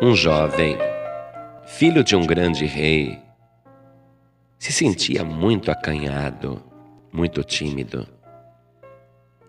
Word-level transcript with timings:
Um 0.00 0.14
jovem, 0.14 0.78
filho 1.66 2.04
de 2.04 2.14
um 2.14 2.24
grande 2.24 2.64
rei, 2.64 3.18
se 4.56 4.70
sentia 4.70 5.24
muito 5.24 5.72
acanhado, 5.72 6.62
muito 7.12 7.42
tímido. 7.42 8.06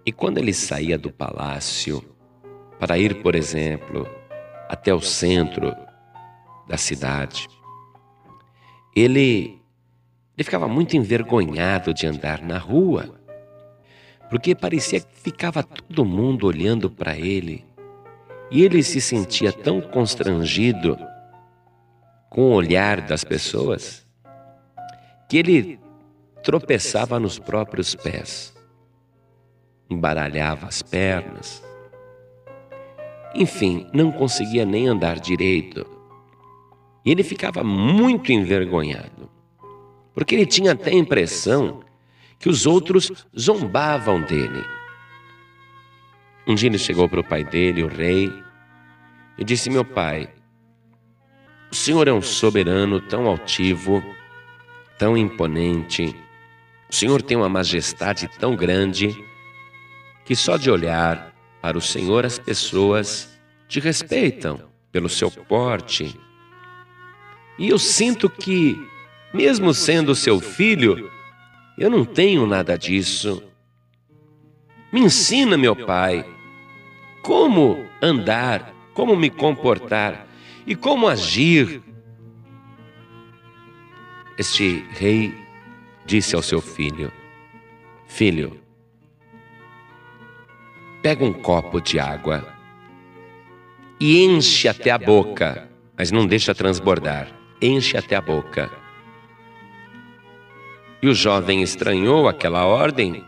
E 0.03 0.11
quando 0.11 0.39
ele 0.39 0.51
saía 0.51 0.97
do 0.97 1.11
palácio 1.11 2.03
para 2.79 2.97
ir, 2.97 3.21
por 3.21 3.35
exemplo, 3.35 4.09
até 4.67 4.91
o 4.91 4.99
centro 4.99 5.71
da 6.67 6.77
cidade, 6.77 7.47
ele, 8.95 9.61
ele 10.35 10.43
ficava 10.43 10.67
muito 10.67 10.97
envergonhado 10.97 11.93
de 11.93 12.07
andar 12.07 12.41
na 12.41 12.57
rua, 12.57 13.21
porque 14.31 14.55
parecia 14.55 14.99
que 14.99 15.15
ficava 15.21 15.61
todo 15.61 16.03
mundo 16.03 16.47
olhando 16.47 16.89
para 16.89 17.15
ele 17.15 17.68
e 18.51 18.63
ele 18.63 18.81
se 18.81 18.99
sentia 18.99 19.51
tão 19.51 19.79
constrangido 19.79 20.97
com 22.29 22.41
o 22.41 22.53
olhar 22.53 23.01
das 23.01 23.23
pessoas 23.23 24.05
que 25.27 25.37
ele 25.37 25.79
tropeçava 26.43 27.19
nos 27.19 27.37
próprios 27.37 27.95
pés, 27.95 28.53
embaralhava 29.89 30.67
as 30.67 30.81
pernas, 30.81 31.63
enfim, 33.33 33.87
não 33.93 34.11
conseguia 34.11 34.65
nem 34.65 34.87
andar 34.87 35.19
direito. 35.19 35.85
E 37.05 37.11
ele 37.11 37.23
ficava 37.23 37.63
muito 37.63 38.31
envergonhado, 38.31 39.29
porque 40.13 40.35
ele 40.35 40.45
tinha 40.45 40.71
até 40.71 40.91
a 40.91 40.95
impressão 40.95 41.81
que 42.39 42.49
os 42.49 42.65
outros 42.65 43.27
zombavam 43.37 44.21
dele. 44.21 44.63
Um 46.49 46.55
dia 46.55 46.67
ele 46.67 46.79
chegou 46.79 47.07
para 47.07 47.19
o 47.19 47.23
pai 47.23 47.43
dele, 47.43 47.83
o 47.83 47.87
rei, 47.87 48.33
e 49.37 49.43
disse: 49.43 49.69
Meu 49.69 49.85
pai, 49.85 50.27
o 51.71 51.75
senhor 51.75 52.07
é 52.07 52.11
um 52.11 52.23
soberano 52.23 52.99
tão 52.99 53.27
altivo, 53.27 54.03
tão 54.97 55.15
imponente, 55.15 56.15
o 56.89 56.95
senhor 56.95 57.21
tem 57.21 57.37
uma 57.37 57.47
majestade 57.47 58.27
tão 58.39 58.55
grande, 58.55 59.15
que 60.25 60.35
só 60.35 60.57
de 60.57 60.71
olhar 60.71 61.35
para 61.61 61.77
o 61.77 61.81
senhor 61.81 62.25
as 62.25 62.39
pessoas 62.39 63.39
te 63.67 63.79
respeitam 63.79 64.59
pelo 64.91 65.07
seu 65.07 65.29
porte. 65.29 66.19
E 67.59 67.69
eu 67.69 67.77
sinto 67.77 68.27
que, 68.27 68.75
mesmo 69.31 69.71
sendo 69.71 70.15
seu 70.15 70.39
filho, 70.39 71.11
eu 71.77 71.91
não 71.91 72.03
tenho 72.03 72.47
nada 72.47 72.75
disso. 72.75 73.43
Me 74.91 75.01
ensina, 75.01 75.55
meu 75.55 75.75
pai, 75.75 76.25
como 77.29 77.85
andar, 78.01 78.73
como 78.91 79.15
me 79.15 79.29
comportar 79.29 80.25
e 80.65 80.75
como 80.75 81.07
agir. 81.07 81.79
Este 84.35 84.83
rei 84.89 85.31
disse 86.07 86.35
ao 86.35 86.41
seu 86.41 86.59
filho: 86.59 87.11
Filho, 88.07 88.59
pega 91.03 91.23
um 91.23 91.31
copo 91.31 91.79
de 91.79 91.99
água 91.99 92.51
e 93.99 94.23
enche 94.23 94.67
até 94.67 94.89
a 94.89 94.97
boca, 94.97 95.69
mas 95.95 96.09
não 96.09 96.25
deixa 96.25 96.55
transbordar, 96.55 97.27
enche 97.61 97.95
até 97.95 98.15
a 98.15 98.21
boca. 98.21 98.71
E 100.99 101.07
o 101.07 101.13
jovem 101.13 101.61
estranhou 101.61 102.27
aquela 102.27 102.65
ordem, 102.65 103.23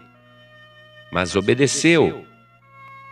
mas 1.12 1.36
obedeceu. 1.36 2.31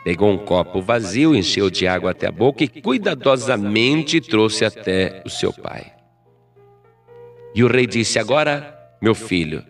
Pegou 0.03 0.30
um 0.30 0.38
copo 0.38 0.81
vazio, 0.81 1.36
encheu 1.36 1.69
de 1.69 1.88
água 1.88 2.11
até 2.11 2.28
a 2.28 2.31
boca 2.31 2.64
e 2.64 2.67
cuidadosamente 2.67 4.22
trouxe 4.22 4.64
até 4.64 5.22
o 5.25 5.30
seu 5.30 5.52
pai. 5.52 5.94
E 7.53 7.63
o 7.63 7.68
rei 7.68 7.85
disse: 7.85 8.18
Agora, 8.18 8.78
meu 9.01 9.13
filho, 9.13 9.63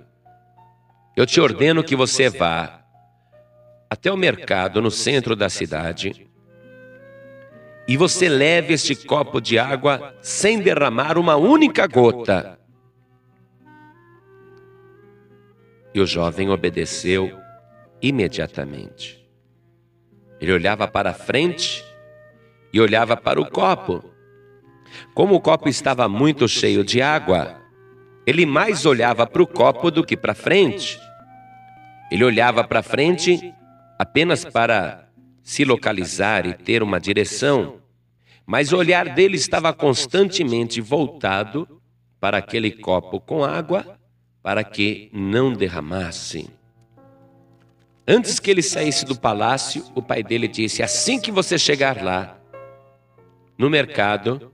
eu 1.16 1.26
te 1.26 1.42
ordeno 1.42 1.84
que 1.84 1.96
você 1.96 2.30
vá 2.30 2.84
até 3.90 4.12
o 4.12 4.18
mercado 4.18 4.82
no 4.82 4.92
centro 4.92 5.36
da 5.36 5.50
cidade 5.50 6.30
e 7.88 7.98
você 7.98 8.30
leve 8.30 8.76
este 8.76 8.96
copo 8.96 9.42
de 9.42 9.58
água 9.58 10.16
sem 10.22 10.60
derramar 10.60 11.18
uma 11.18 11.36
única 11.36 11.88
gota. 11.88 12.60
E 15.92 16.00
o 16.00 16.06
jovem 16.06 16.52
obedeceu 16.52 17.36
imediatamente. 18.00 19.19
Ele 20.40 20.54
olhava 20.54 20.88
para 20.88 21.14
frente 21.14 21.84
e 22.72 22.80
olhava 22.80 23.18
para 23.18 23.40
o 23.40 23.50
copo. 23.50 24.04
Como 25.14 25.36
o 25.36 25.42
copo 25.42 25.68
estava 25.68 26.08
muito 26.08 26.48
cheio 26.48 26.84
de 26.84 27.02
água, 27.02 27.60
ele 28.26 28.46
mais 28.46 28.86
olhava 28.86 29.26
para 29.28 29.42
o 29.42 29.48
copo 29.48 29.92
do 29.92 30.04
que 30.04 30.16
para 30.16 30.34
frente. 30.34 31.00
Ele 32.12 32.24
olhava 32.24 32.64
para 32.64 32.82
frente 32.82 33.54
apenas 33.98 34.46
para 34.46 35.10
se 35.44 35.66
localizar 35.66 36.46
e 36.46 36.54
ter 36.54 36.82
uma 36.82 37.00
direção, 37.00 37.80
mas 38.46 38.72
o 38.72 38.78
olhar 38.78 39.10
dele 39.14 39.36
estava 39.36 39.74
constantemente 39.74 40.80
voltado 40.80 41.82
para 42.20 42.38
aquele 42.38 42.72
copo 42.72 43.20
com 43.20 43.44
água 43.44 43.98
para 44.42 44.64
que 44.64 45.10
não 45.14 45.54
derramasse. 45.54 46.59
Antes 48.12 48.40
que 48.40 48.50
ele 48.50 48.64
saísse 48.64 49.06
do 49.06 49.16
palácio, 49.16 49.86
o 49.94 50.02
pai 50.02 50.24
dele 50.24 50.48
disse: 50.48 50.82
Assim 50.82 51.20
que 51.20 51.32
você 51.32 51.60
chegar 51.60 52.02
lá, 52.02 52.40
no 53.56 53.70
mercado, 53.70 54.52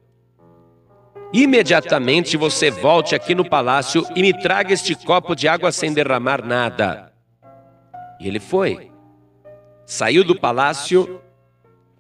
imediatamente 1.31 2.35
você 2.35 2.69
volte 2.69 3.15
aqui 3.15 3.33
no 3.33 3.49
palácio 3.49 4.05
e 4.13 4.21
me 4.21 4.37
traga 4.37 4.73
este 4.73 4.93
copo 4.93 5.33
de 5.33 5.47
água 5.47 5.71
sem 5.71 5.93
derramar 5.93 6.45
nada. 6.45 7.13
E 8.19 8.27
ele 8.27 8.41
foi. 8.41 8.91
Saiu 9.85 10.25
do 10.25 10.37
palácio, 10.37 11.21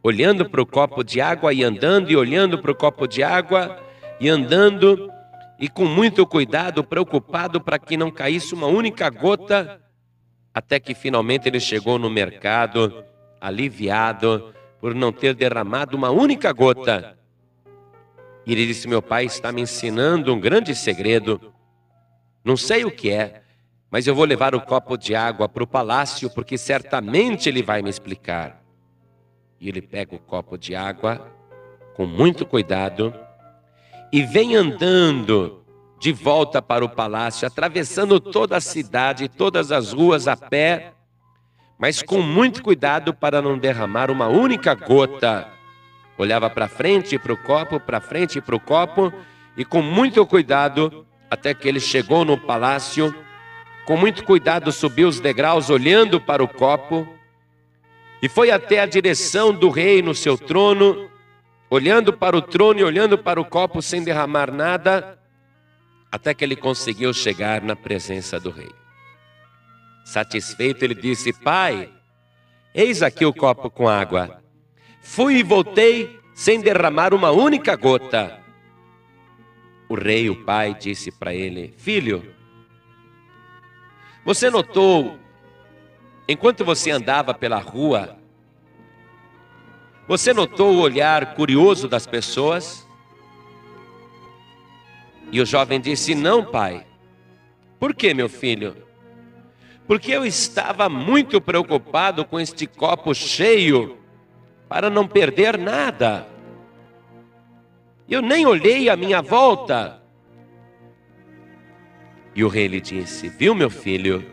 olhando 0.03 0.49
para 0.49 0.61
o 0.61 0.65
copo 0.65 1.05
de 1.05 1.21
água 1.21 1.53
e 1.53 1.63
andando, 1.63 2.11
e 2.11 2.17
olhando 2.17 2.61
para 2.61 2.71
o 2.71 2.75
copo 2.75 3.07
de 3.07 3.23
água 3.23 3.79
e 4.19 4.27
andando, 4.27 5.09
e 5.57 5.69
com 5.69 5.85
muito 5.85 6.27
cuidado, 6.27 6.83
preocupado 6.83 7.61
para 7.61 7.79
que 7.79 7.95
não 7.95 8.11
caísse 8.11 8.53
uma 8.53 8.67
única 8.67 9.09
gota 9.09 9.84
até 10.55 10.79
que 10.79 10.95
finalmente 10.95 11.49
ele 11.49 11.59
chegou 11.59 11.99
no 11.99 12.09
mercado, 12.09 13.03
aliviado 13.41 14.53
por 14.79 14.95
não 14.95 15.11
ter 15.11 15.35
derramado 15.35 15.97
uma 15.97 16.09
única 16.09 16.53
gota. 16.53 17.17
E 18.45 18.53
ele 18.53 18.65
disse: 18.65 18.87
Meu 18.87 19.01
pai 19.01 19.25
está 19.25 19.51
me 19.51 19.61
ensinando 19.61 20.33
um 20.33 20.39
grande 20.39 20.73
segredo. 20.73 21.53
Não 22.41 22.55
sei 22.55 22.85
o 22.85 22.91
que 22.91 23.11
é, 23.11 23.41
mas 23.91 24.07
eu 24.07 24.15
vou 24.15 24.23
levar 24.23 24.55
o 24.55 24.61
copo 24.61 24.95
de 24.95 25.13
água 25.13 25.49
para 25.49 25.63
o 25.63 25.67
palácio, 25.67 26.29
porque 26.29 26.57
certamente 26.57 27.49
ele 27.49 27.61
vai 27.61 27.81
me 27.81 27.89
explicar. 27.89 28.63
E 29.59 29.67
ele 29.67 29.81
pega 29.81 30.15
o 30.15 30.19
copo 30.19 30.57
de 30.57 30.73
água 30.73 31.35
com 31.95 32.05
muito 32.05 32.45
cuidado 32.45 33.13
e 34.09 34.23
vem 34.23 34.55
andando 34.55 35.64
de 36.05 36.11
volta 36.11 36.61
para 36.61 36.85
o 36.85 36.89
palácio, 36.89 37.47
atravessando 37.47 38.19
toda 38.19 38.57
a 38.57 38.61
cidade, 38.61 39.27
todas 39.27 39.71
as 39.71 39.91
ruas 39.91 40.27
a 40.27 40.37
pé, 40.37 40.93
mas 41.79 42.03
com 42.03 42.21
muito 42.21 42.61
cuidado 42.61 43.11
para 43.11 43.41
não 43.41 43.57
derramar 43.57 44.11
uma 44.11 44.27
única 44.27 44.75
gota. 44.75 45.47
Olhava 46.15 46.47
para 46.47 46.67
frente 46.67 47.15
e 47.15 47.17
para 47.17 47.33
o 47.33 47.37
copo, 47.37 47.79
para 47.79 47.99
frente 47.99 48.37
e 48.37 48.41
para 48.41 48.55
o 48.55 48.59
copo, 48.59 49.11
e 49.57 49.65
com 49.65 49.81
muito 49.81 50.23
cuidado, 50.27 51.07
até 51.27 51.55
que 51.55 51.67
ele 51.67 51.79
chegou 51.79 52.23
no 52.23 52.37
palácio, 52.37 53.11
com 53.83 53.97
muito 53.97 54.23
cuidado 54.23 54.71
subiu 54.71 55.07
os 55.07 55.19
degraus, 55.19 55.71
olhando 55.71 56.21
para 56.21 56.43
o 56.43 56.47
copo, 56.47 57.07
e 58.21 58.29
foi 58.29 58.51
até 58.51 58.79
a 58.79 58.85
direção 58.85 59.51
do 59.51 59.71
rei 59.71 60.03
no 60.03 60.13
seu 60.13 60.37
trono, 60.37 61.09
olhando 61.67 62.13
para 62.13 62.37
o 62.37 62.43
trono 62.43 62.79
e 62.79 62.83
olhando 62.83 63.17
para 63.17 63.41
o 63.41 63.45
copo 63.45 63.81
sem 63.81 64.03
derramar 64.03 64.51
nada, 64.51 65.24
até 66.15 66.33
que 66.33 66.45
ele 66.45 66.55
conseguiu 66.55 67.13
chegar 67.13 67.61
na 67.61 67.75
presença 67.75 68.39
do 68.39 68.49
rei. 68.49 68.71
Satisfeito, 70.05 70.81
ele 70.83 70.95
disse: 70.95 71.33
Pai, 71.33 71.91
eis 72.73 73.03
aqui 73.03 73.25
o 73.25 73.33
copo 73.33 73.69
com 73.69 73.89
água. 73.89 74.41
Fui 75.01 75.35
e 75.35 75.43
voltei 75.43 76.17
sem 76.33 76.61
derramar 76.61 77.13
uma 77.13 77.31
única 77.31 77.75
gota. 77.75 78.39
O 79.89 79.95
rei, 79.95 80.29
o 80.29 80.45
pai, 80.45 80.73
disse 80.73 81.11
para 81.11 81.33
ele: 81.33 81.73
Filho, 81.77 82.33
você 84.23 84.49
notou, 84.49 85.19
enquanto 86.29 86.63
você 86.63 86.91
andava 86.91 87.33
pela 87.33 87.59
rua, 87.59 88.17
você 90.07 90.33
notou 90.33 90.75
o 90.75 90.79
olhar 90.79 91.35
curioso 91.35 91.89
das 91.89 92.07
pessoas? 92.07 92.84
E 95.35 95.41
o 95.41 95.45
jovem 95.45 95.81
disse: 95.81 96.15
Não, 96.15 96.45
pai. 96.45 96.85
Por 97.77 97.93
que, 97.93 98.13
meu 98.13 98.29
filho? 98.29 98.73
Porque 99.85 100.09
eu 100.09 100.25
estava 100.25 100.87
muito 100.87 101.41
preocupado 101.41 102.23
com 102.23 102.39
este 102.39 102.65
copo 102.65 103.13
cheio 103.13 103.97
para 104.69 104.89
não 104.89 105.05
perder 105.05 105.57
nada. 105.57 106.25
Eu 108.07 108.21
nem 108.21 108.45
olhei 108.45 108.87
à 108.87 108.95
minha 108.95 109.21
volta. 109.21 110.01
E 112.33 112.41
o 112.41 112.47
rei 112.47 112.67
lhe 112.67 112.79
disse: 112.79 113.27
Viu, 113.27 113.53
meu 113.53 113.69
filho? 113.69 114.25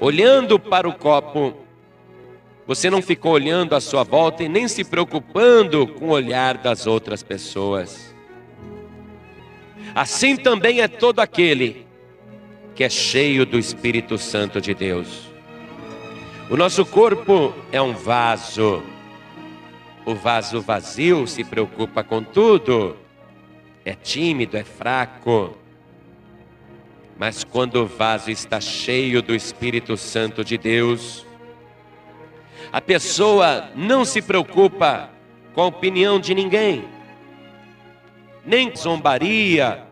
Olhando 0.00 0.58
para 0.58 0.88
o 0.88 0.94
copo, 0.94 1.54
você 2.66 2.88
não 2.88 3.02
ficou 3.02 3.32
olhando 3.32 3.74
à 3.74 3.82
sua 3.82 4.02
volta 4.02 4.42
e 4.42 4.48
nem 4.48 4.66
se 4.66 4.82
preocupando 4.82 5.86
com 5.86 6.06
o 6.06 6.12
olhar 6.12 6.56
das 6.56 6.86
outras 6.86 7.22
pessoas. 7.22 8.13
Assim 9.94 10.36
também 10.36 10.80
é 10.80 10.88
todo 10.88 11.20
aquele 11.20 11.86
que 12.74 12.82
é 12.82 12.88
cheio 12.88 13.46
do 13.46 13.58
Espírito 13.58 14.18
Santo 14.18 14.60
de 14.60 14.74
Deus. 14.74 15.32
O 16.50 16.56
nosso 16.56 16.84
corpo 16.84 17.54
é 17.70 17.80
um 17.80 17.94
vaso. 17.94 18.82
O 20.04 20.14
vaso 20.14 20.60
vazio 20.60 21.26
se 21.26 21.44
preocupa 21.44 22.02
com 22.02 22.22
tudo, 22.22 22.96
é 23.84 23.94
tímido, 23.94 24.56
é 24.56 24.64
fraco. 24.64 25.56
Mas 27.16 27.44
quando 27.44 27.76
o 27.76 27.86
vaso 27.86 28.30
está 28.30 28.60
cheio 28.60 29.22
do 29.22 29.34
Espírito 29.34 29.96
Santo 29.96 30.44
de 30.44 30.58
Deus, 30.58 31.24
a 32.72 32.80
pessoa 32.80 33.70
não 33.76 34.04
se 34.04 34.20
preocupa 34.20 35.08
com 35.54 35.62
a 35.62 35.66
opinião 35.66 36.18
de 36.18 36.34
ninguém, 36.34 36.84
nem 38.44 38.74
zombaria, 38.76 39.83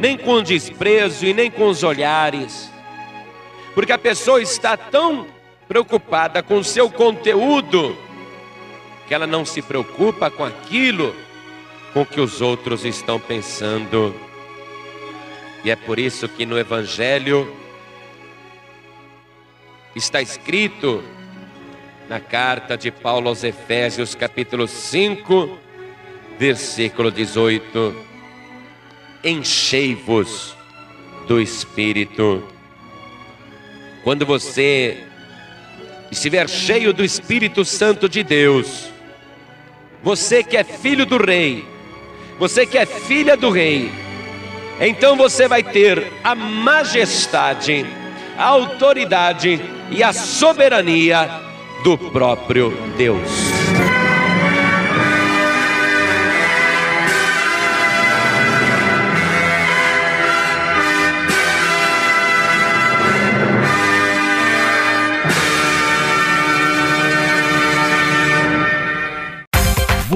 nem 0.00 0.16
com 0.16 0.42
desprezo 0.42 1.26
e 1.26 1.34
nem 1.34 1.50
com 1.50 1.68
os 1.68 1.82
olhares, 1.82 2.70
porque 3.74 3.92
a 3.92 3.98
pessoa 3.98 4.40
está 4.40 4.74
tão 4.74 5.26
preocupada 5.68 6.42
com 6.42 6.58
o 6.58 6.64
seu 6.64 6.90
conteúdo 6.90 7.96
que 9.06 9.12
ela 9.12 9.26
não 9.26 9.44
se 9.44 9.60
preocupa 9.60 10.30
com 10.30 10.42
aquilo 10.42 11.14
com 11.92 12.06
que 12.06 12.20
os 12.20 12.40
outros 12.40 12.84
estão 12.84 13.20
pensando. 13.20 14.14
E 15.62 15.70
é 15.70 15.76
por 15.76 15.98
isso 15.98 16.28
que 16.28 16.46
no 16.46 16.58
Evangelho 16.58 17.54
está 19.94 20.22
escrito 20.22 21.02
na 22.08 22.20
carta 22.20 22.76
de 22.76 22.90
Paulo 22.90 23.28
aos 23.28 23.44
Efésios, 23.44 24.14
capítulo 24.14 24.66
5, 24.66 25.58
versículo 26.38 27.10
18: 27.10 28.09
Enchei-vos 29.22 30.56
do 31.26 31.40
Espírito. 31.40 32.42
Quando 34.02 34.24
você 34.24 35.04
estiver 36.10 36.48
cheio 36.48 36.92
do 36.92 37.04
Espírito 37.04 37.64
Santo 37.64 38.08
de 38.08 38.22
Deus, 38.22 38.90
você 40.02 40.42
que 40.42 40.56
é 40.56 40.64
filho 40.64 41.04
do 41.04 41.18
Rei, 41.18 41.64
você 42.38 42.66
que 42.66 42.78
é 42.78 42.86
filha 42.86 43.36
do 43.36 43.50
Rei, 43.50 43.92
então 44.80 45.16
você 45.16 45.46
vai 45.46 45.62
ter 45.62 46.10
a 46.24 46.34
majestade, 46.34 47.84
a 48.38 48.46
autoridade 48.46 49.60
e 49.90 50.02
a 50.02 50.12
soberania 50.12 51.28
do 51.84 51.98
próprio 51.98 52.70
Deus. 52.96 53.49